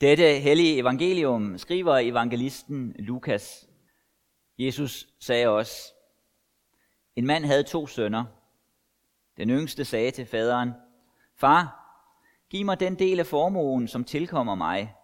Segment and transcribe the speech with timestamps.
[0.00, 3.68] Dette hellige evangelium skriver evangelisten Lukas.
[4.58, 5.94] Jesus sagde også,
[7.16, 8.24] en mand havde to sønner.
[9.36, 10.72] Den yngste sagde til faderen,
[11.34, 11.76] Far,
[12.50, 14.94] giv mig den del af formuen, som tilkommer mig.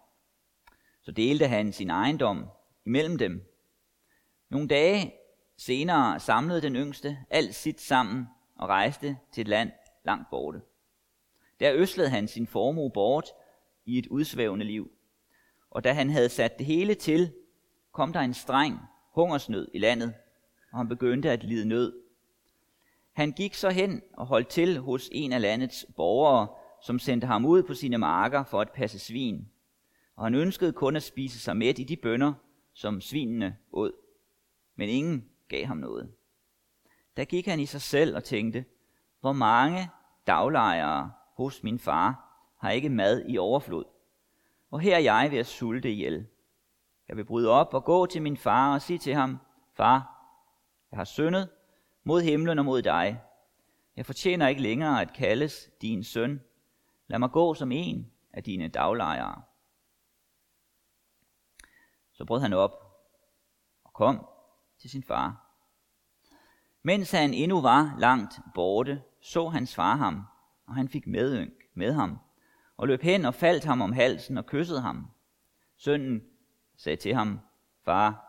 [1.01, 2.45] Så delte han sin ejendom
[2.85, 3.53] imellem dem.
[4.49, 5.13] Nogle dage
[5.57, 9.71] senere samlede den yngste alt sit sammen og rejste til et land
[10.05, 10.61] langt borte.
[11.59, 13.25] Der øslede han sin formue bort
[13.87, 14.91] i et udsvævende liv.
[15.71, 17.33] Og da han havde sat det hele til,
[17.91, 18.79] kom der en streng
[19.13, 20.13] hungersnød i landet,
[20.71, 21.93] og han begyndte at lide nød.
[23.13, 26.47] Han gik så hen og holdt til hos en af landets borgere,
[26.81, 29.47] som sendte ham ud på sine marker for at passe svin.
[30.15, 32.33] Og han ønskede kun at spise sig mæt i de bønder,
[32.73, 33.91] som svinene åd.
[34.75, 36.11] Men ingen gav ham noget.
[37.17, 38.65] Der gik han i sig selv og tænkte,
[39.21, 39.89] hvor mange
[40.27, 42.26] daglejere hos min far
[42.57, 43.85] har ikke mad i overflod.
[44.71, 46.27] Og her er jeg ved at sulte ihjel.
[47.07, 49.37] Jeg vil bryde op og gå til min far og sige til ham,
[49.73, 50.17] Far,
[50.91, 51.49] jeg har syndet
[52.03, 53.21] mod himlen og mod dig.
[53.95, 56.41] Jeg fortjener ikke længere at kaldes din søn.
[57.07, 59.41] Lad mig gå som en af dine daglejere.
[62.13, 62.71] Så brød han op
[63.83, 64.25] og kom
[64.79, 65.47] til sin far.
[66.83, 70.23] Mens han endnu var langt borte, så hans far ham,
[70.67, 72.19] og han fik medynk med ham,
[72.77, 75.07] og løb hen og faldt ham om halsen og kyssede ham.
[75.77, 76.23] Sønnen
[76.77, 77.39] sagde til ham,
[77.85, 78.27] Far,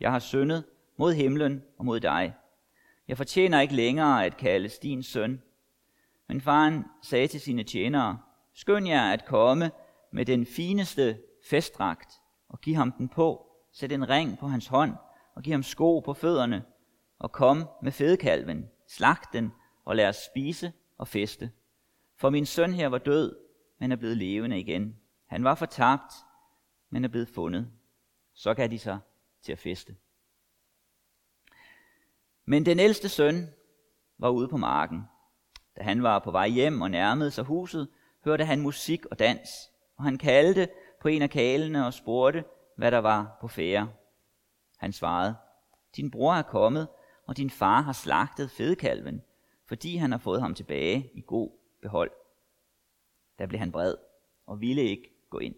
[0.00, 0.64] jeg har syndet
[0.96, 2.34] mod himlen og mod dig.
[3.08, 5.42] Jeg fortjener ikke længere at kaldes din søn.
[6.26, 8.18] Men faren sagde til sine tjenere,
[8.54, 9.70] Skynd jer at komme
[10.10, 11.18] med den fineste
[11.50, 12.12] festdragt
[12.48, 13.44] og giv ham den på.
[13.72, 14.94] Sæt en ring på hans hånd
[15.34, 16.64] og giv ham sko på fødderne.
[17.18, 19.52] Og kom med fedekalven, slag den
[19.84, 21.50] og lad os spise og feste.
[22.16, 23.36] For min søn her var død,
[23.78, 24.96] men er blevet levende igen.
[25.26, 26.12] Han var fortabt,
[26.90, 27.70] men er blevet fundet.
[28.34, 28.98] Så gav de sig
[29.42, 29.96] til at feste.
[32.44, 33.46] Men den ældste søn
[34.18, 35.02] var ude på marken.
[35.76, 37.88] Da han var på vej hjem og nærmede sig huset,
[38.24, 39.48] hørte han musik og dans,
[39.96, 40.68] og han kaldte
[41.00, 42.44] på en af kalene og spurgte,
[42.76, 43.92] hvad der var på fære.
[44.78, 45.36] Han svarede,
[45.96, 46.88] din bror er kommet,
[47.26, 49.22] og din far har slagtet fedekalven,
[49.66, 51.50] fordi han har fået ham tilbage i god
[51.82, 52.10] behold.
[53.38, 53.94] Der blev han vred
[54.46, 55.54] og ville ikke gå ind.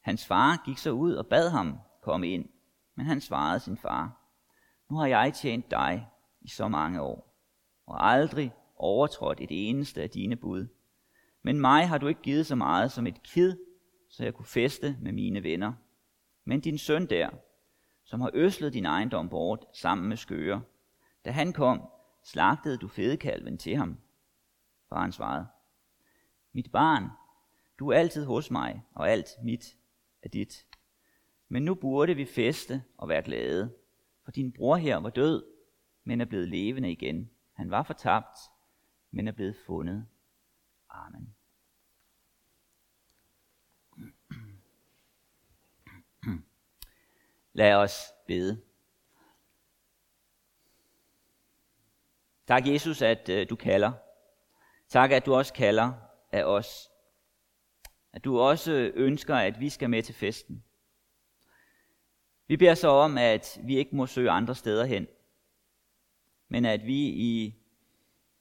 [0.00, 2.48] Hans far gik så ud og bad ham komme ind,
[2.94, 4.20] men han svarede sin far,
[4.90, 6.08] nu har jeg tjent dig
[6.40, 7.34] i så mange år,
[7.86, 10.66] og aldrig overtrådt et eneste af dine bud.
[11.42, 13.56] Men mig har du ikke givet så meget som et kid,
[14.10, 15.72] så jeg kunne feste med mine venner.
[16.44, 17.30] Men din søn der,
[18.04, 20.62] som har øslet din ejendom bort sammen med skøre,
[21.24, 21.82] da han kom,
[22.22, 23.98] slagtede du fedekalven til ham.
[24.88, 25.46] Faren svarede,
[26.54, 27.08] mit barn,
[27.78, 29.76] du er altid hos mig, og alt mit
[30.22, 30.66] er dit.
[31.48, 33.74] Men nu burde vi feste og være glade,
[34.24, 35.46] for din bror her var død,
[36.04, 37.30] men er blevet levende igen.
[37.52, 38.38] Han var fortabt,
[39.10, 40.06] men er blevet fundet.
[40.90, 41.34] Amen.
[47.52, 48.62] Lad os bede.
[52.46, 53.92] Tak, Jesus, at øh, du kalder.
[54.88, 56.03] Tak, at du også kalder
[56.34, 56.90] af os.
[58.12, 60.64] At du også ønsker, at vi skal med til festen.
[62.46, 65.06] Vi beder så om, at vi ikke må søge andre steder hen,
[66.48, 67.54] men at vi, i,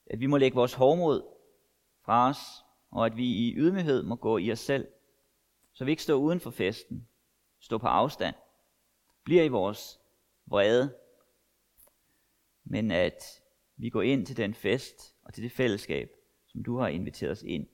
[0.06, 1.24] at vi må lægge vores hårdmod
[2.06, 2.38] fra os,
[2.92, 4.88] og at vi i ydmyghed må gå i os selv,
[5.74, 7.08] så vi ikke står uden for festen,
[7.60, 8.36] står på afstand,
[9.24, 10.00] bliver i vores
[10.46, 10.96] vrede,
[12.64, 13.42] men at
[13.78, 16.10] vi går ind til den fest og til det fællesskab,
[16.48, 17.73] som du har inviteret os ind i.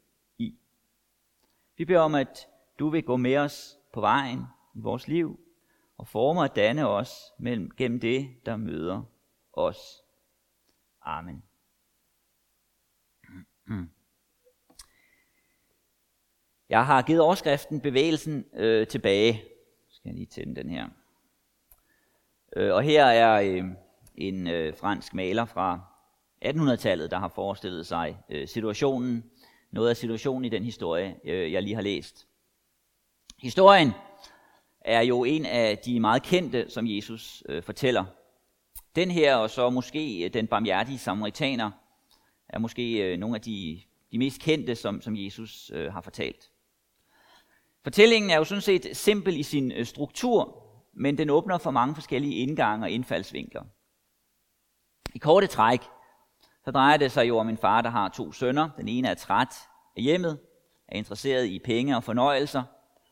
[1.79, 2.47] Vi beder om, at
[2.79, 4.39] du vil gå med os på vejen
[4.75, 5.39] i vores liv,
[5.97, 9.03] og forme og danne os mellem, gennem det, der møder
[9.53, 9.77] os.
[11.01, 11.43] Amen.
[16.69, 19.43] Jeg har givet overskriften bevægelsen øh, tilbage.
[19.89, 20.89] Skal jeg lige tænde den her.
[22.55, 23.63] Øh, og her er øh,
[24.15, 25.81] en øh, fransk maler fra
[26.45, 29.31] 1800-tallet, der har forestillet sig øh, situationen,
[29.71, 32.27] noget af situationen i den historie, øh, jeg lige har læst.
[33.41, 33.91] Historien
[34.81, 38.05] er jo en af de meget kendte, som Jesus øh, fortæller.
[38.95, 41.71] Den her, og så måske øh, den barmhjertige samaritaner,
[42.49, 43.81] er måske øh, nogle af de,
[44.11, 46.51] de mest kendte, som, som Jesus øh, har fortalt.
[47.83, 50.63] Fortællingen er jo sådan set simpel i sin øh, struktur,
[50.93, 53.63] men den åbner for mange forskellige indgange og indfaldsvinkler.
[55.13, 55.81] I korte træk,
[56.69, 58.69] så drejer det sig jo om en far, der har to sønner.
[58.77, 59.55] Den ene er træt
[59.95, 60.39] af hjemmet,
[60.87, 62.63] er interesseret i penge og fornøjelser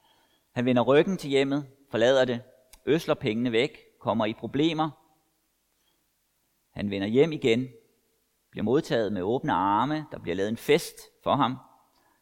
[0.55, 2.41] –Han vender ryggen til hjemmet, forlader det,
[2.85, 4.89] øsler pengene væk, kommer i problemer.
[6.71, 7.67] Han vender hjem igen,
[8.51, 11.57] bliver modtaget med åbne arme, der bliver lavet en fest for ham,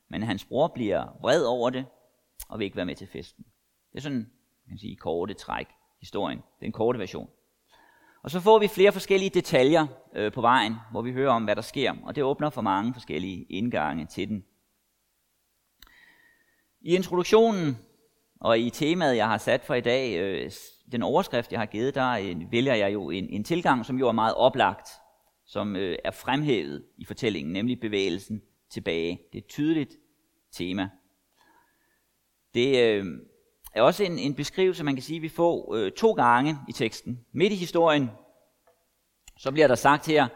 [0.09, 1.85] men hans bror bliver vred over det
[2.49, 3.45] og vil ikke være med til festen.
[3.91, 4.31] Det er sådan,
[4.65, 5.67] man kan sige, korte træk
[5.99, 6.43] historien.
[6.59, 7.29] den korte version.
[8.25, 11.55] Og så får vi flere forskellige detaljer øh, på vejen, hvor vi hører om, hvad
[11.55, 14.45] der sker, og det åbner for mange forskellige indgange til den.
[16.81, 17.77] I introduktionen
[18.39, 20.51] og i temaet, jeg har sat for i dag, øh,
[20.91, 24.07] den overskrift, jeg har givet, der øh, vælger jeg jo en, en tilgang, som jo
[24.07, 24.89] er meget oplagt,
[25.45, 29.21] som øh, er fremhævet i fortællingen, nemlig bevægelsen tilbage.
[29.33, 29.95] Det er et tydeligt
[30.51, 30.89] tema.
[32.53, 33.05] Det øh,
[33.75, 37.19] er også en, en beskrivelse, man kan sige, vi får øh, to gange i teksten.
[37.31, 38.09] Midt i historien,
[39.37, 40.27] så bliver der sagt her,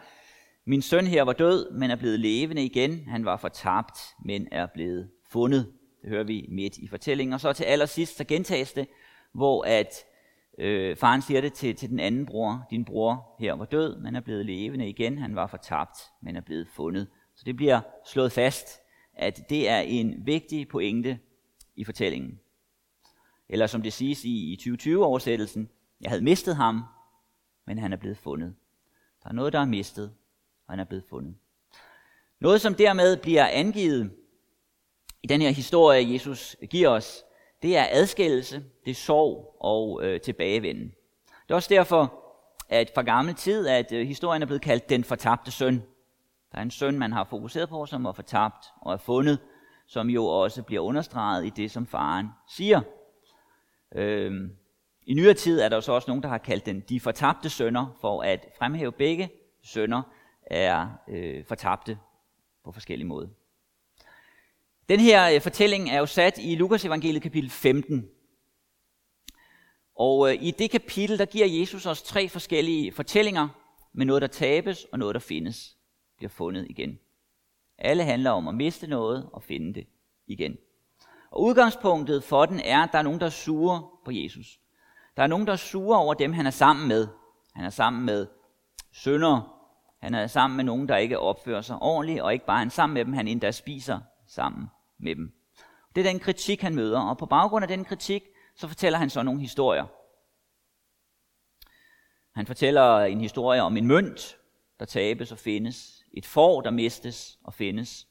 [0.65, 3.05] min søn her var død, men er blevet levende igen.
[3.07, 5.73] Han var fortabt, men er blevet fundet.
[6.01, 7.33] Det hører vi midt i fortællingen.
[7.33, 8.87] Og så til allersidst, så gentages det,
[9.33, 9.93] hvor at
[10.57, 12.67] øh, faren siger det til, til den anden bror.
[12.71, 15.17] Din bror her var død, men er blevet levende igen.
[15.17, 17.07] Han var fortabt, men er blevet fundet.
[17.35, 18.79] Så det bliver slået fast,
[19.13, 21.19] at det er en vigtig pointe
[21.75, 22.39] i fortællingen.
[23.49, 25.69] Eller som det siges i, i 2020-oversættelsen,
[26.01, 26.83] jeg havde mistet ham,
[27.67, 28.55] men han er blevet fundet.
[29.23, 30.13] Der er noget, der er mistet,
[30.67, 31.35] og han er blevet fundet.
[32.39, 34.11] Noget, som dermed bliver angivet
[35.23, 37.23] i den her historie, Jesus giver os,
[37.61, 40.93] det er adskillelse, det er sorg og øh, tilbagevenden.
[41.25, 42.13] Det er også derfor,
[42.69, 45.83] at fra gammel tid, at øh, historien er blevet kaldt den fortabte søn.
[46.51, 49.39] Der er en søn, man har fokuseret på, som er fortabt og er fundet,
[49.87, 52.81] som jo også bliver understreget i det, som faren siger.
[53.95, 54.55] Øhm,
[55.05, 57.97] I nyere tid er der så også nogen, der har kaldt den de fortabte sønner,
[58.01, 59.29] for at fremhæve begge
[59.61, 60.01] sønner
[60.41, 61.99] er øh, fortabte
[62.63, 63.27] på forskellige måder.
[64.89, 68.09] Den her øh, fortælling er jo sat i Lukas evangeliet kapitel 15.
[69.95, 73.47] Og øh, i det kapitel, der giver Jesus os tre forskellige fortællinger
[73.93, 75.77] med noget, der tabes og noget, der findes,
[76.17, 76.99] bliver fundet igen.
[77.77, 79.87] Alle handler om at miste noget og finde det
[80.27, 80.57] igen.
[81.31, 84.59] Og udgangspunktet for den er, at der er nogen, der er sure på Jesus.
[85.17, 87.07] Der er nogen, der er sure over dem, han er sammen med.
[87.55, 88.27] Han er sammen med
[88.91, 89.55] sønder.
[90.01, 92.93] Han er sammen med nogen, der ikke opfører sig ordentligt, og ikke bare han sammen
[92.93, 94.67] med dem, han endda spiser sammen
[94.97, 95.33] med dem.
[95.95, 98.23] Det er den kritik, han møder, og på baggrund af den kritik,
[98.55, 99.85] så fortæller han så nogle historier.
[102.35, 104.37] Han fortæller en historie om en mønt,
[104.79, 108.07] der tabes og findes, et får, der mistes og findes,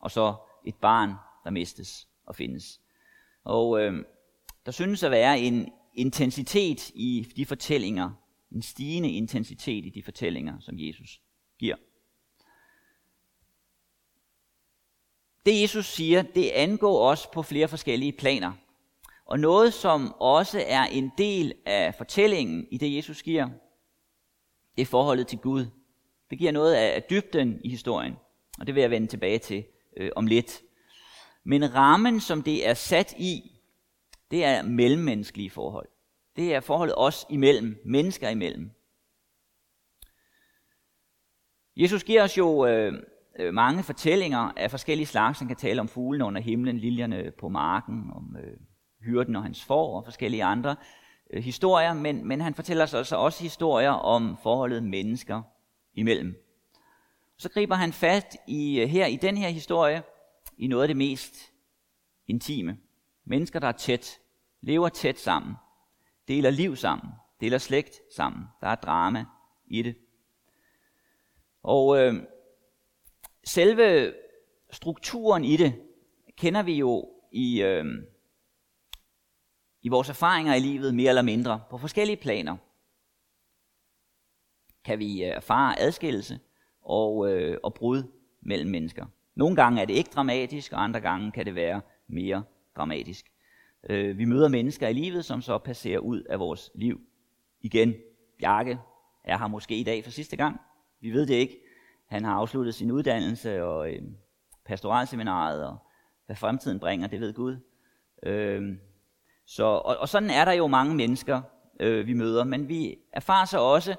[0.00, 0.34] og så
[0.64, 1.14] et barn,
[1.44, 2.80] der mistes og findes.
[3.44, 4.04] Og øh,
[4.66, 8.10] der synes at være en intensitet i de fortællinger,
[8.52, 11.20] en stigende intensitet i de fortællinger, som Jesus
[11.58, 11.76] giver.
[15.46, 18.52] Det Jesus siger, det angår os på flere forskellige planer.
[19.24, 23.48] Og noget, som også er en del af fortællingen i det, Jesus giver,
[24.76, 25.66] det er forholdet til Gud.
[26.30, 28.14] Det giver noget af dybden i historien,
[28.58, 29.64] og det vil jeg vende tilbage til
[29.96, 30.62] øh, om lidt.
[31.48, 33.60] Men rammen, som det er sat i,
[34.30, 35.88] det er mellemmenneskelige forhold.
[36.36, 38.70] Det er forholdet os imellem, mennesker imellem.
[41.76, 42.92] Jesus giver os jo øh,
[43.38, 45.38] øh, mange fortællinger af forskellige slags.
[45.38, 48.56] Han kan tale om fuglene under himlen, liljerne på marken, om øh,
[49.00, 50.76] hyrden og hans får og forskellige andre
[51.30, 55.42] øh, historier, men, men han fortæller os også, også historier om forholdet mennesker
[55.94, 56.34] imellem.
[57.38, 60.02] Så griber han fat i øh, her i den her historie
[60.56, 61.52] i noget af det mest
[62.26, 62.78] intime.
[63.24, 64.20] Mennesker, der er tæt,
[64.60, 65.54] lever tæt sammen,
[66.28, 68.44] deler liv sammen, deler slægt sammen.
[68.60, 69.24] Der er drama
[69.66, 69.96] i det.
[71.62, 72.22] Og øh,
[73.44, 74.14] selve
[74.70, 75.82] strukturen i det
[76.36, 77.84] kender vi jo i, øh,
[79.82, 82.56] i vores erfaringer i livet mere eller mindre på forskellige planer.
[84.84, 86.40] Kan vi øh, erfare adskillelse
[86.80, 88.02] og, øh, og brud
[88.40, 89.06] mellem mennesker.
[89.36, 92.42] Nogle gange er det ikke dramatisk, og andre gange kan det være mere
[92.76, 93.26] dramatisk.
[93.90, 97.00] Øh, vi møder mennesker i livet, som så passerer ud af vores liv
[97.60, 97.94] igen.
[98.38, 98.78] Bjarke
[99.24, 100.60] er her måske i dag for sidste gang.
[101.00, 101.60] Vi ved det ikke.
[102.06, 104.02] Han har afsluttet sin uddannelse og øh,
[104.64, 105.76] pastoralseminaret, og
[106.26, 107.56] hvad fremtiden bringer, det ved Gud.
[108.22, 108.76] Øh,
[109.46, 111.42] så, og, og sådan er der jo mange mennesker,
[111.80, 113.94] øh, vi møder, men vi erfarer så også,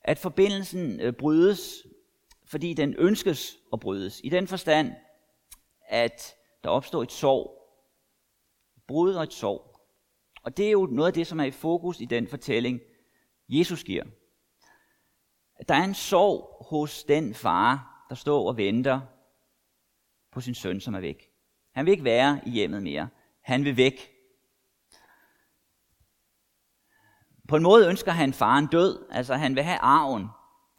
[0.00, 1.86] at forbindelsen øh, brydes,
[2.50, 4.20] fordi den ønskes at brydes.
[4.24, 4.94] I den forstand,
[5.88, 7.56] at der opstår et sorg.
[8.76, 9.80] Et brud og et sorg.
[10.42, 12.80] Og det er jo noget af det, som er i fokus i den fortælling,
[13.48, 14.04] Jesus giver.
[15.68, 19.00] Der er en sorg hos den far, der står og venter
[20.32, 21.30] på sin søn, som er væk.
[21.74, 23.08] Han vil ikke være i hjemmet mere.
[23.42, 24.10] Han vil væk.
[27.48, 30.26] På en måde ønsker han faren død, altså han vil have arven.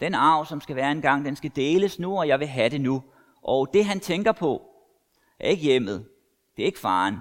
[0.01, 2.81] Den arv, som skal være engang, den skal deles nu, og jeg vil have det
[2.81, 3.03] nu.
[3.41, 4.75] Og det han tænker på,
[5.39, 6.09] er ikke hjemmet,
[6.57, 7.17] det er ikke faren.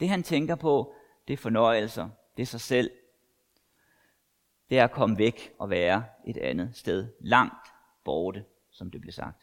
[0.00, 0.94] Det han tænker på,
[1.28, 2.90] det er fornøjelser, det er sig selv.
[4.70, 7.68] Det er at komme væk og være et andet sted, langt
[8.04, 9.42] borte, som det blev sagt.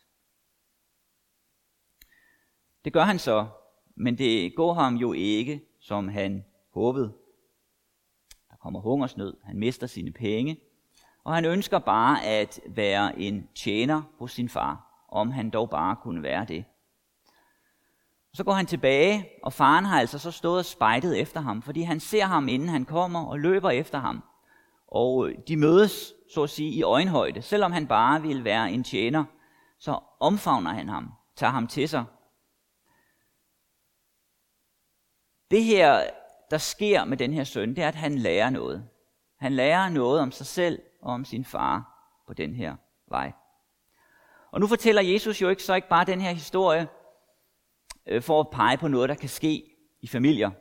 [2.86, 3.48] Det gør han så,
[3.96, 7.14] men det går ham jo ikke, som han håbede.
[8.50, 10.60] Der kommer hungersnød, han mister sine penge,
[11.24, 15.96] og han ønsker bare at være en tjener hos sin far, om han dog bare
[15.96, 16.66] kunne være det.
[18.34, 21.82] Så går han tilbage, og faren har altså så stået og spejdet efter ham, fordi
[21.82, 24.24] han ser ham, inden han kommer, og løber efter ham.
[24.88, 27.42] Og øh, de mødes, så at sige, i øjenhøjde.
[27.42, 29.24] Selvom han bare vil være en tjener,
[29.80, 32.06] så omfavner han ham, tager ham til sig.
[35.52, 36.04] Det her,
[36.52, 38.90] der sker med den her søn, det er, at han lærer noget.
[39.40, 42.76] Han lærer noget om sig selv og om sin far på den her
[43.08, 43.32] vej.
[44.52, 46.88] Og nu fortæller Jesus jo ikke så ikke bare den her historie
[48.06, 50.52] øh, for at pege på noget, der kan ske i familier.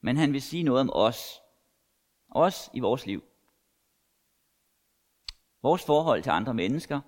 [0.00, 1.40] Men han vil sige noget om os.
[2.28, 3.24] Os i vores liv.
[5.62, 7.00] Vores forhold til andre mennesker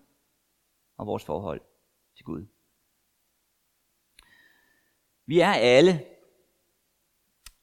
[0.97, 1.61] og vores forhold
[2.17, 2.47] til Gud.
[5.27, 6.07] Vi er alle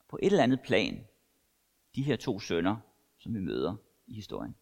[0.08, 1.08] på et eller andet plan
[1.96, 2.78] de her to sønner,
[3.30, 3.76] som vi møder
[4.08, 4.56] i historien.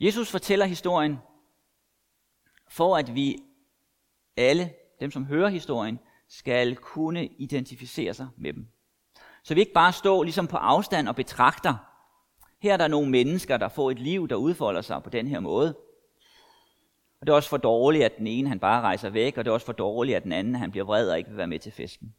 [0.00, 1.18] Jesus fortæller historien
[2.68, 3.36] for at vi
[4.36, 8.68] alle, dem som hører historien, skal kunne identificere sig med dem.
[9.44, 11.74] Så vi ikke bare står ligesom på afstand og betragter,
[12.62, 15.40] her er der nogle mennesker, der får et liv, der udfolder sig på den her
[15.40, 15.76] måde.
[17.20, 19.50] Og det er også for dårligt, at den ene han bare rejser væk, og det
[19.50, 21.58] er også for dårligt, at den anden han bliver vred og ikke vil være med
[21.58, 22.14] til festen.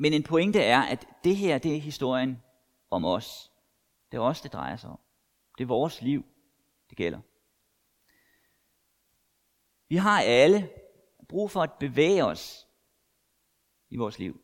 [0.00, 2.42] Men en pointe er, at det her det er historien
[2.90, 3.52] om os.
[4.12, 4.98] Det er os, det drejer sig om.
[5.58, 6.24] Det er vores liv,
[6.90, 7.20] det gælder.
[9.88, 10.70] Vi har alle
[11.28, 12.68] brug for at bevæge os
[13.90, 14.40] i vores liv.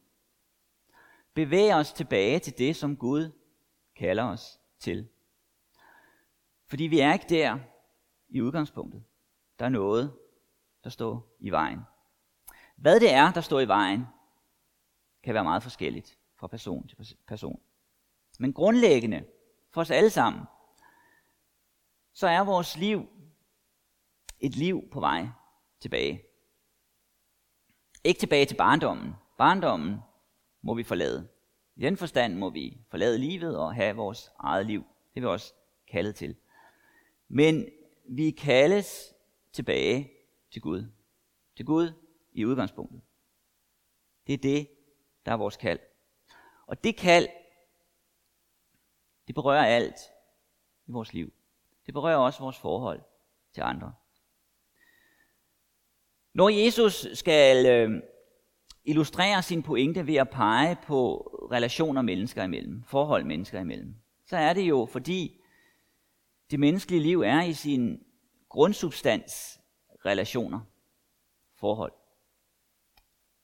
[1.35, 3.31] Bevæge os tilbage til det, som Gud
[3.97, 5.09] kalder os til.
[6.67, 7.59] Fordi vi er ikke der
[8.29, 9.05] i udgangspunktet.
[9.59, 10.17] Der er noget,
[10.85, 11.81] der står i vejen.
[12.77, 14.07] Hvad det er, der står i vejen,
[15.25, 17.61] kan være meget forskelligt fra person til person.
[18.39, 19.25] Men grundlæggende
[19.71, 20.43] for os alle sammen,
[22.13, 23.09] så er vores liv
[24.41, 25.27] et liv på vej
[25.81, 26.23] tilbage.
[28.05, 29.15] Ikke tilbage til barndommen.
[29.39, 29.97] Barndommen
[30.63, 31.29] må vi forlade.
[31.77, 34.85] I den forstand må vi forlade livet og have vores eget liv.
[35.15, 35.55] Det er vi også
[35.89, 36.37] kaldet til.
[37.29, 37.69] Men
[38.05, 39.15] vi kaldes
[39.53, 40.11] tilbage
[40.53, 40.91] til Gud.
[41.57, 41.93] Til Gud
[42.33, 43.01] i udgangspunktet.
[44.27, 44.69] Det er det,
[45.27, 45.79] der er vores kald.
[46.67, 47.29] Og det kald,
[49.27, 50.01] det berører alt
[50.87, 51.33] i vores liv.
[51.87, 53.01] Det berører også vores forhold
[53.53, 53.95] til andre.
[56.33, 58.03] Når Jesus skal øh,
[58.85, 61.17] illustrere sin pointe ved at pege på
[61.53, 63.95] relationer mennesker imellem, forhold mennesker imellem,
[64.27, 65.41] så er det jo fordi
[66.51, 68.07] det menneskelige liv er i sin
[68.49, 69.61] grundsubstans
[70.05, 70.61] relationer,
[71.55, 71.93] forhold.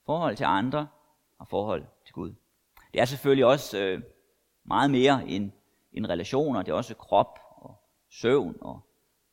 [0.05, 0.87] Forhold til andre
[1.41, 2.33] og forhold til Gud.
[2.93, 4.01] Det er selvfølgelig også øh,
[4.63, 5.51] meget mere end,
[5.93, 6.61] end relationer.
[6.61, 7.75] Det er også krop og
[8.09, 8.79] søvn og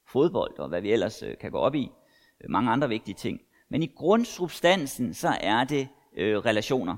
[0.06, 1.90] fodbold og hvad vi ellers øh, kan gå op i.
[2.40, 3.40] Øh, mange andre vigtige ting.
[3.68, 6.96] Men i grundsubstansen, så er det øh, relationer.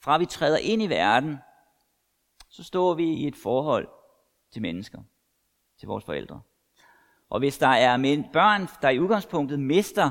[0.00, 1.36] Fra vi træder ind i verden,
[2.48, 3.88] så står vi i et forhold
[4.50, 5.02] til mennesker,
[5.78, 6.40] til vores forældre.
[7.30, 7.96] Og hvis der er
[8.32, 10.10] børn, der i udgangspunktet mister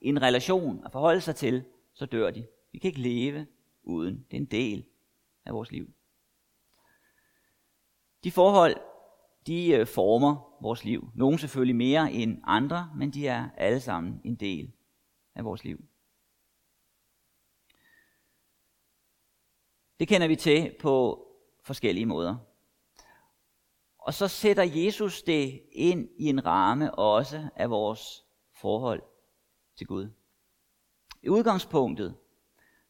[0.00, 2.46] en relation at forholde sig til, så dør de.
[2.72, 3.46] Vi kan ikke leve
[3.84, 4.26] uden.
[4.30, 4.86] Det er en del
[5.44, 5.92] af vores liv.
[8.24, 8.76] De forhold,
[9.46, 11.10] de øh, former vores liv.
[11.14, 14.72] Nogle selvfølgelig mere end andre, men de er alle sammen en del
[15.34, 15.84] af vores liv.
[19.98, 21.26] Det kender vi til på
[21.62, 22.36] forskellige måder.
[23.98, 29.02] Og så sætter Jesus det ind i en ramme også af vores forhold
[29.76, 30.10] til Gud.
[31.22, 32.16] I udgangspunktet,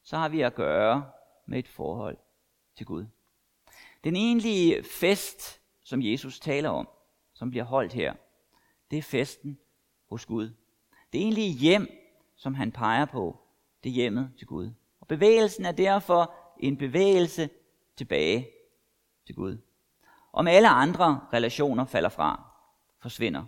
[0.05, 1.11] så har vi at gøre
[1.47, 2.17] med et forhold
[2.77, 3.07] til Gud.
[4.05, 6.89] Den egentlige fest, som Jesus taler om,
[7.35, 8.15] som bliver holdt her,
[8.91, 9.59] det er festen
[10.09, 10.51] hos Gud.
[11.13, 11.89] Det egentlige hjem,
[12.37, 13.41] som han peger på,
[13.85, 14.71] det er hjemmet til Gud.
[15.01, 17.51] Og bevægelsen er derfor en bevægelse
[17.97, 18.49] tilbage
[19.27, 19.59] til Gud.
[20.33, 22.51] Om alle andre relationer falder fra,
[22.99, 23.45] forsvinder,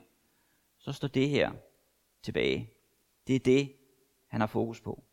[0.78, 1.52] så står det her
[2.22, 2.72] tilbage.
[3.26, 3.72] Det er det,
[4.26, 5.05] han har fokus på.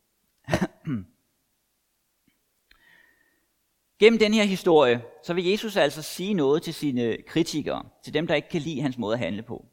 [4.04, 8.26] Gennem den her historie, så vil Jesus altså sige noget til sine kritikere, til dem,
[8.26, 9.66] der ikke kan lide hans måde at handle på.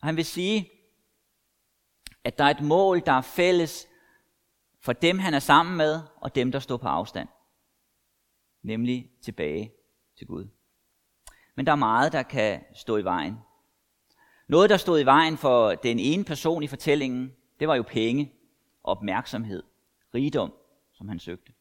[0.00, 0.70] Og han vil sige,
[2.24, 3.88] at der er et mål, der er fælles
[4.80, 7.28] for dem, han er sammen med, og dem, der står på afstand.
[8.62, 9.72] Nemlig tilbage
[10.18, 10.48] til Gud.
[11.54, 13.38] Men der er meget, der kan stå i vejen.
[14.48, 18.32] Noget, der stod i vejen for den ene person i fortællingen, det var jo penge,
[18.84, 19.62] opmærksomhed,
[20.14, 20.52] rigdom,
[20.92, 21.52] som han søgte.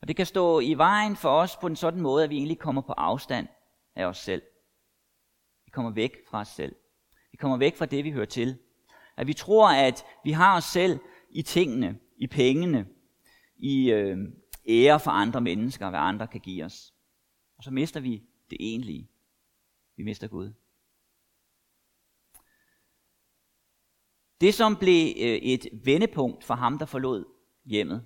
[0.00, 2.58] Og det kan stå i vejen for os på en sådan måde, at vi egentlig
[2.58, 3.48] kommer på afstand
[3.94, 4.42] af os selv.
[5.64, 6.76] Vi kommer væk fra os selv.
[7.30, 8.58] Vi kommer væk fra det, vi hører til.
[9.16, 10.98] At vi tror, at vi har os selv
[11.30, 12.86] i tingene, i pengene,
[13.56, 14.18] i øh,
[14.68, 16.94] ære for andre mennesker, hvad andre kan give os.
[17.58, 19.10] Og så mister vi det egentlige.
[19.96, 20.52] Vi mister Gud.
[24.40, 27.24] Det, som blev øh, et vendepunkt for ham, der forlod
[27.64, 28.04] hjemmet,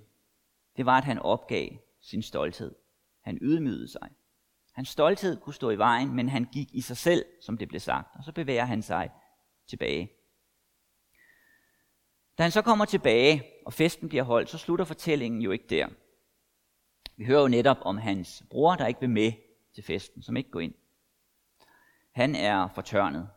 [0.77, 1.69] det var, at han opgav
[2.01, 2.75] sin stolthed.
[3.21, 4.09] Han ydmygede sig.
[4.73, 7.81] Hans stolthed kunne stå i vejen, men han gik i sig selv, som det blev
[7.81, 9.11] sagt, og så bevæger han sig
[9.67, 10.13] tilbage.
[12.39, 15.89] Da han så kommer tilbage, og festen bliver holdt, så slutter fortællingen jo ikke der.
[17.17, 19.33] Vi hører jo netop om hans bror, der ikke vil med
[19.75, 20.75] til festen, som ikke går ind.
[22.13, 23.29] Han er fortørnet.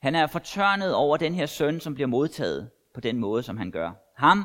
[0.00, 3.70] Han er fortørnet over den her søn, som bliver modtaget på den måde, som han
[3.70, 3.92] gør.
[4.16, 4.44] Ham,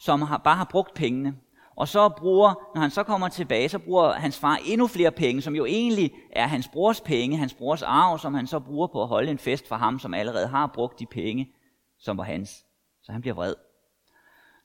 [0.00, 1.40] som har, bare har brugt pengene,
[1.76, 5.42] og så bruger, når han så kommer tilbage, så bruger hans far endnu flere penge,
[5.42, 9.02] som jo egentlig er hans brors penge, hans brors arv, som han så bruger på
[9.02, 11.54] at holde en fest for ham, som allerede har brugt de penge,
[11.98, 12.66] som var hans.
[13.02, 13.54] Så han bliver vred.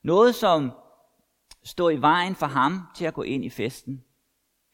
[0.02, 0.72] Noget, som
[1.64, 4.04] står i vejen for ham til at gå ind i festen,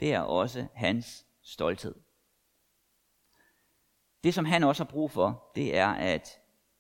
[0.00, 1.94] det er også hans stolthed.
[4.24, 6.28] Det, som han også har brug for, det er at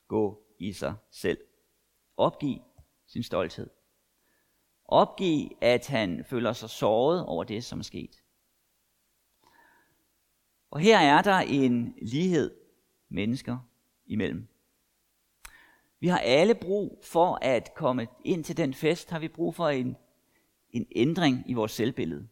[0.08, 1.38] gå i sig selv.
[2.16, 2.60] Opgive
[3.06, 3.75] sin stolthed.
[4.88, 8.22] Opgive, at han føler sig såret over det, som er sket.
[10.70, 12.54] Og her er der en lighed
[13.08, 13.58] mennesker
[14.06, 14.48] imellem.
[16.00, 19.68] Vi har alle brug for at komme ind til den fest, har vi brug for
[19.68, 19.96] en,
[20.70, 22.28] en ændring i vores selvbillede.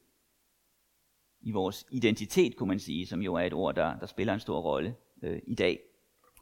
[1.41, 4.41] I vores identitet, kunne man sige, som jo er et ord, der, der spiller en
[4.41, 5.81] stor rolle øh, i dag.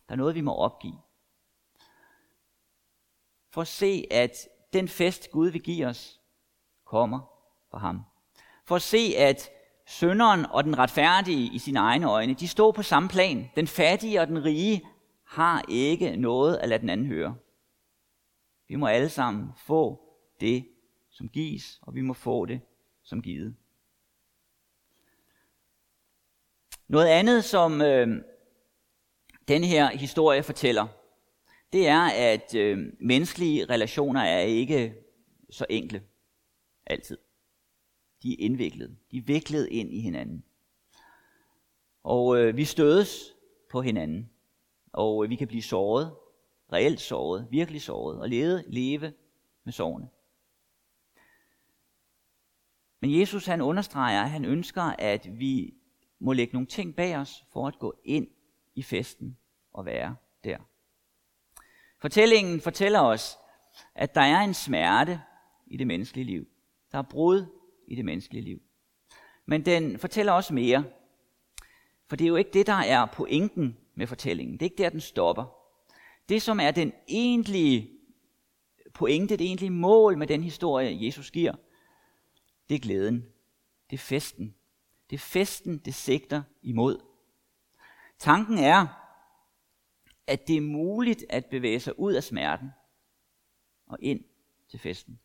[0.09, 0.99] Der er noget, vi må opgive.
[3.51, 6.21] For at se, at den fest, Gud vil give os,
[6.85, 7.21] kommer
[7.71, 8.01] fra ham.
[8.65, 9.51] For at se, at
[9.87, 13.51] sønderen og den retfærdige i sine egne øjne, de står på samme plan.
[13.57, 14.83] Den fattige og den rige
[15.25, 17.37] har ikke noget at lade den anden høre.
[18.69, 20.01] Vi må alle sammen få
[20.41, 20.69] det,
[21.11, 22.61] som gives, og vi må få det
[23.03, 23.57] som givet.
[26.89, 28.09] Noget andet, som øh,
[29.49, 30.87] den her historie fortæller,
[31.73, 34.95] det er, at øh, menneskelige relationer er ikke
[35.51, 36.03] så enkle.
[36.87, 37.19] Altid.
[38.23, 38.97] De er indviklede.
[39.11, 40.45] De er viklet ind i hinanden.
[42.03, 43.35] Og øh, vi stødes
[43.71, 44.31] på hinanden.
[44.93, 46.15] Og øh, vi kan blive såret.
[46.73, 47.47] Reelt såret.
[47.51, 48.21] Virkelig såret.
[48.21, 49.13] Og leve, leve
[49.65, 50.09] med sårene.
[53.01, 55.75] Men Jesus han understreger, at han ønsker, at vi
[56.19, 58.29] må lægge nogle ting bag os, for at gå ind
[58.75, 59.39] i festen
[59.73, 60.59] og være der.
[62.03, 63.39] Fortællingen fortæller os,
[63.95, 65.21] at der er en smerte
[65.67, 66.47] i det menneskelige liv.
[66.93, 67.47] Der er brud
[67.89, 68.63] i det menneskelige liv.
[69.47, 70.85] Men den fortæller også mere.
[72.09, 74.55] For det er jo ikke det, der er pointen med fortællingen.
[74.55, 75.45] Det er ikke der, den stopper.
[76.29, 77.91] Det, som er den egentlige
[78.95, 81.55] pointe, det egentlige mål med den historie, Jesus giver,
[82.69, 83.27] det er glæden.
[83.91, 84.55] Det er festen.
[85.11, 87.01] Det er festen, det sigter imod.
[88.19, 89.02] Tanken er,
[90.27, 92.71] at det er muligt at bevæge sig ud af smerten
[93.87, 94.25] og ind
[94.71, 95.21] til festen.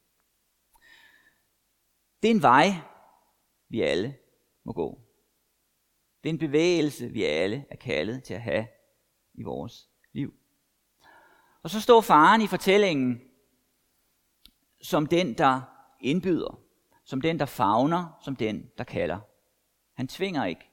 [2.21, 2.67] Det er en vej,
[3.69, 4.17] vi alle
[4.63, 5.01] må gå.
[6.23, 8.67] Det er en bevægelse, vi alle er kaldet til at have
[9.33, 10.33] i vores liv.
[11.63, 13.21] Og så står faren i fortællingen
[14.81, 15.61] som den, der
[16.01, 16.59] indbyder,
[17.03, 19.19] som den, der favner, som den, der kalder.
[19.93, 20.69] Han tvinger ikke.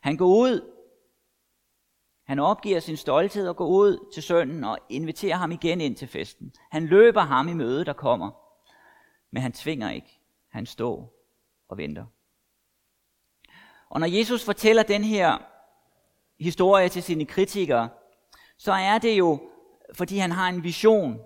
[0.00, 0.73] Han går ud.
[2.24, 6.08] Han opgiver sin stolthed og går ud til sønnen og inviterer ham igen ind til
[6.08, 6.52] festen.
[6.70, 8.30] Han løber ham i møde, der kommer.
[9.30, 10.20] Men han tvinger ikke.
[10.48, 11.14] Han står
[11.68, 12.06] og venter.
[13.88, 15.38] Og når Jesus fortæller den her
[16.40, 17.88] historie til sine kritikere,
[18.56, 19.50] så er det jo,
[19.94, 21.20] fordi han har en vision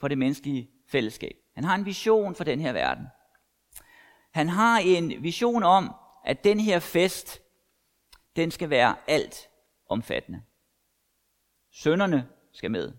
[0.00, 1.36] for det menneskelige fællesskab.
[1.54, 3.06] Han har en vision for den her verden.
[4.32, 7.42] Han har en vision om, at den her fest,
[8.36, 9.48] den skal være alt
[9.86, 10.42] omfattende.
[11.70, 12.92] Sønderne skal med.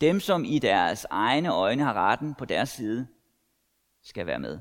[0.00, 3.08] Dem, som i deres egne øjne har retten på deres side,
[4.02, 4.60] skal være med.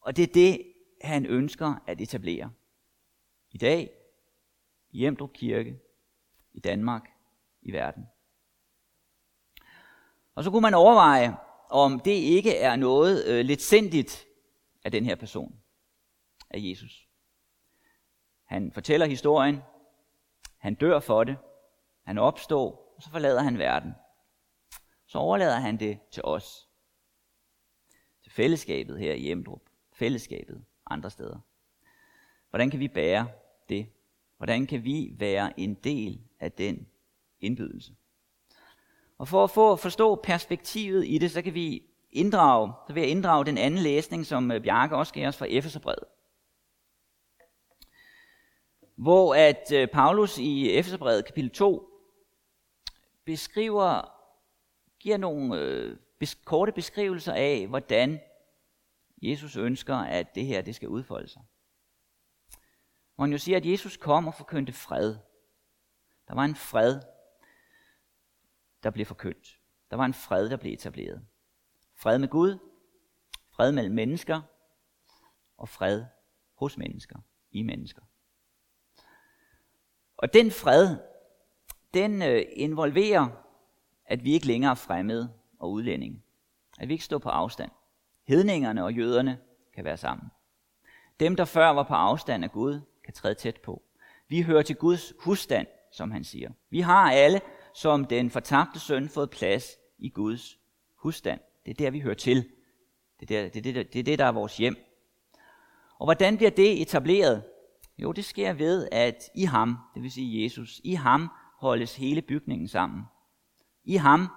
[0.00, 2.52] Og det er det, han ønsker at etablere.
[3.50, 3.90] I dag,
[4.90, 5.80] i Hjemdrup Kirke,
[6.52, 7.08] i Danmark,
[7.62, 8.06] i verden.
[10.34, 11.36] Og så kunne man overveje,
[11.70, 14.26] om det ikke er noget øh, lidt sindigt
[14.84, 15.60] af den her person,
[16.50, 17.08] af Jesus.
[18.52, 19.62] Han fortæller historien,
[20.58, 21.36] han dør for det,
[22.02, 23.92] han opstår, og så forlader han verden.
[25.06, 26.68] Så overlader han det til os.
[28.22, 29.60] Til fællesskabet her i Emdrup.
[29.92, 31.38] Fællesskabet andre steder.
[32.50, 33.28] Hvordan kan vi bære
[33.68, 33.86] det?
[34.36, 36.86] Hvordan kan vi være en del af den
[37.40, 37.94] indbydelse?
[39.18, 43.10] Og for at få forstå perspektivet i det, så kan vi inddrage, så vil jeg
[43.10, 46.04] inddrage den anden læsning, som øh, Bjarke også gav os fra Efeserbrevet.
[48.94, 51.88] Hvor at øh, Paulus i Efeserbrevet kapitel 2
[53.24, 54.18] beskriver,
[54.98, 58.20] giver nogle øh, bes, korte beskrivelser af, hvordan
[59.22, 61.42] Jesus ønsker, at det her det skal udfolde sig.
[63.14, 65.16] Hvor han jo siger, at Jesus kom og forkyndte fred.
[66.28, 67.00] Der var en fred,
[68.82, 69.58] der blev forkyndt.
[69.90, 71.26] Der var en fred, der blev etableret.
[71.94, 72.58] Fred med Gud,
[73.50, 74.42] fred mellem mennesker,
[75.56, 76.04] og fred
[76.54, 77.18] hos mennesker,
[77.50, 78.02] i mennesker.
[80.22, 80.96] Og den fred,
[81.94, 83.28] den øh, involverer,
[84.06, 86.22] at vi ikke længere er fremmede og udlændinge.
[86.78, 87.70] At vi ikke står på afstand.
[88.28, 89.38] Hedningerne og jøderne
[89.74, 90.26] kan være sammen.
[91.20, 93.82] Dem, der før var på afstand af Gud, kan træde tæt på.
[94.28, 96.50] Vi hører til Guds husstand, som han siger.
[96.70, 97.40] Vi har alle,
[97.74, 100.58] som den fortabte søn, fået plads i Guds
[100.94, 101.40] husstand.
[101.64, 102.48] Det er der, vi hører til.
[103.20, 104.76] Det er, der, det, er det, det er det, der er vores hjem.
[105.98, 107.42] Og hvordan bliver det etableret?
[107.98, 112.22] Jo, det sker ved, at i ham, det vil sige Jesus, i ham holdes hele
[112.22, 113.02] bygningen sammen.
[113.84, 114.28] I ham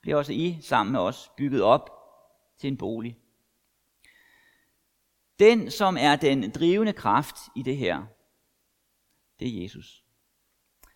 [0.00, 1.90] bliver også I sammen med os bygget op
[2.58, 3.18] til en bolig.
[5.38, 8.02] Den, som er den drivende kraft i det her,
[9.40, 10.04] det er Jesus.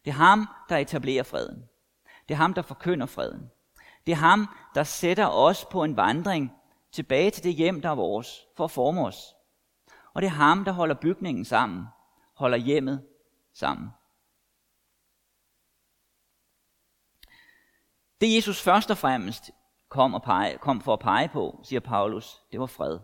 [0.05, 1.65] Det er ham, der etablerer freden.
[2.29, 3.51] Det er ham, der forkynder freden.
[4.07, 6.53] Det er ham, der sætter os på en vandring
[6.93, 9.35] tilbage til det hjem, der er vores, for at forme os.
[10.15, 11.87] Og det er ham, der holder bygningen sammen,
[12.37, 13.09] holder hjemmet
[13.53, 13.91] sammen.
[18.21, 19.51] Det Jesus først og fremmest
[19.89, 22.99] kom, og pege, kom for at pege på, siger Paulus, det var fred.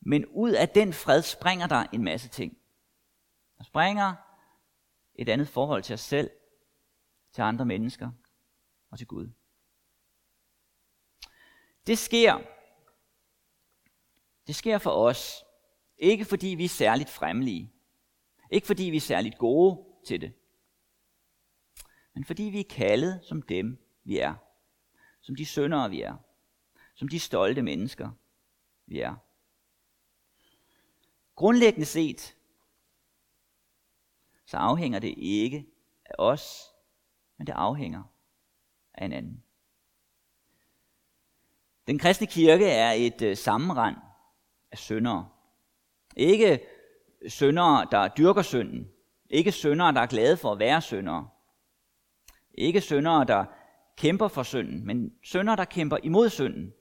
[0.00, 2.58] Men ud af den fred springer der en masse ting.
[3.58, 4.14] Der springer
[5.14, 6.30] et andet forhold til os selv,
[7.32, 8.10] til andre mennesker
[8.90, 9.30] og til Gud.
[11.86, 12.38] Det sker.
[14.46, 15.44] Det sker for os.
[15.98, 17.72] Ikke fordi vi er særligt fremmelige.
[18.50, 20.32] Ikke fordi vi er særligt gode til det.
[22.14, 24.34] Men fordi vi er kaldet som dem, vi er.
[25.20, 26.16] Som de syndere, vi er.
[26.94, 28.10] Som de stolte mennesker,
[28.86, 29.14] vi er.
[31.34, 32.36] Grundlæggende set,
[34.46, 35.66] så afhænger det ikke
[36.04, 36.62] af os,
[37.36, 38.02] men det afhænger
[38.94, 39.44] af en anden.
[41.86, 43.96] Den kristne kirke er et øh, sammenrand sammenrend
[44.70, 45.28] af syndere.
[46.16, 46.66] Ikke
[47.28, 48.90] syndere, der dyrker synden.
[49.30, 51.28] Ikke syndere, der er glade for at være syndere.
[52.54, 53.44] Ikke syndere, der
[53.96, 56.74] kæmper for synden, men syndere, der kæmper imod synden,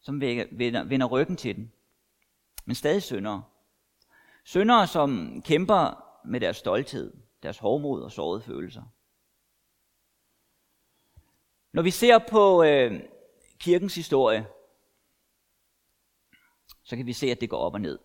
[0.00, 1.72] som vender, vender ryggen til den.
[2.64, 3.44] Men stadig syndere.
[4.44, 7.12] Syndere, som kæmper med deres stolthed,
[7.42, 8.82] deres hårdmod og sårede følelser.
[11.72, 13.02] Når vi ser på øh,
[13.58, 14.46] kirkens historie,
[16.82, 17.98] så kan vi se, at det går op og ned.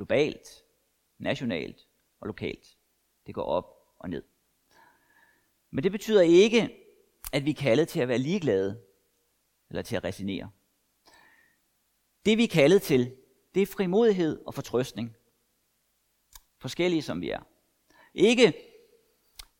[0.00, 0.64] Globalt,
[1.18, 1.88] nationalt
[2.20, 2.76] og lokalt.
[3.26, 3.64] Det går op
[3.98, 4.22] og ned.
[5.70, 6.76] Men det betyder ikke,
[7.32, 8.82] at vi er kaldet til at være ligeglade
[9.68, 10.50] eller til at resignere.
[12.24, 13.16] Det vi er kaldet til,
[13.54, 15.16] det er frimodighed og fortrøstning.
[16.58, 17.42] Forskellige som vi er.
[18.14, 18.54] Ikke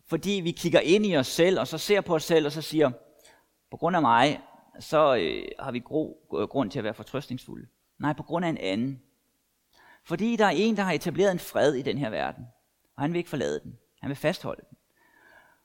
[0.07, 2.63] fordi vi kigger ind i os selv, og så ser på os selv, og så
[2.63, 2.91] siger,
[3.71, 4.41] på grund af mig,
[4.79, 7.69] så øh, har vi gro, øh, grund til at være fortrøstningsfulde.
[7.99, 9.03] Nej, på grund af en anden.
[10.11, 12.47] Fordi der er en, der har etableret en fred i den her verden,
[12.97, 13.79] og han vil ikke forlade den.
[14.01, 14.79] Han vil fastholde den.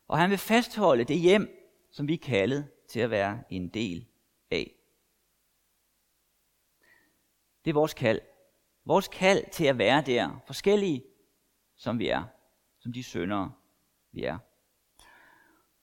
[0.08, 1.50] Og han vil fastholde det hjem,
[1.92, 4.08] som vi er kaldet til at være en del
[4.52, 4.76] af.
[7.66, 8.22] Det er vores kald.
[8.86, 11.04] Vores kald til at være der, forskellige
[11.76, 12.24] som vi er,
[12.80, 13.52] som de syndere,
[14.12, 14.38] vi er.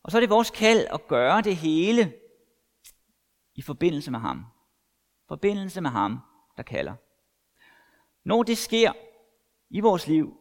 [0.02, 2.14] Og så er det vores kald at gøre det hele
[3.54, 4.46] i forbindelse med ham.
[5.28, 6.18] Forbindelse med ham,
[6.56, 6.94] der kalder.
[8.24, 8.92] Når det sker
[9.70, 10.36] i vores liv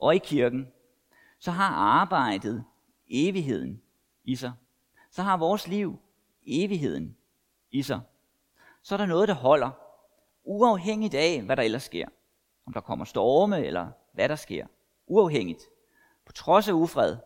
[0.00, 0.72] og i kirken,
[1.38, 2.64] så har arbejdet
[3.08, 3.82] evigheden
[4.24, 4.52] i sig.
[5.10, 5.98] Så har vores liv
[6.42, 7.16] evigheden
[7.70, 8.00] i sig.
[8.82, 9.70] Så er der noget, der holder,
[10.44, 12.08] uafhængigt af, hvad der ellers sker.
[12.66, 14.66] Om der kommer storme, eller hvad der sker.
[15.06, 15.62] Uafhængigt.
[16.24, 17.16] På trods af ufred.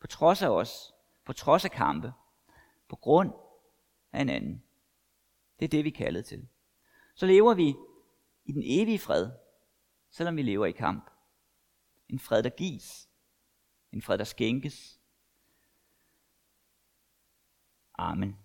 [0.00, 0.94] På trods af os.
[1.24, 2.12] På trods af kampe.
[2.88, 3.32] På grund
[4.12, 4.62] af en anden.
[5.58, 6.48] Det er det, vi er kaldet til.
[7.14, 7.76] Så lever vi
[8.48, 9.30] i den evige fred,
[10.10, 11.10] selvom vi lever i kamp.
[12.08, 13.08] En fred, der gives.
[13.92, 15.00] En fred, der skænkes.
[17.94, 18.36] Amen.